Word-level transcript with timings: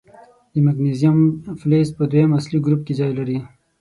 د 0.51 0.53
مګنیزیم 0.65 1.17
فلز 1.59 1.87
په 1.97 2.03
دویم 2.11 2.31
اصلي 2.39 2.57
ګروپ 2.65 2.81
کې 2.87 2.93
ځای 2.99 3.11
لري. 3.19 3.37